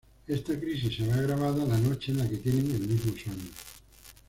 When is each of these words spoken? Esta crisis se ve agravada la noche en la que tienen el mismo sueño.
Esta 0.27 0.59
crisis 0.59 0.95
se 0.97 1.03
ve 1.03 1.11
agravada 1.13 1.63
la 1.63 1.77
noche 1.77 2.11
en 2.11 2.17
la 2.17 2.27
que 2.27 2.37
tienen 2.37 2.71
el 2.71 2.87
mismo 2.87 3.13
sueño. 3.15 3.51